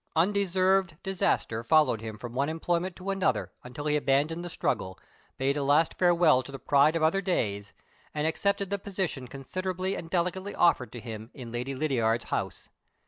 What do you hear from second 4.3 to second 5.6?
the struggle, bade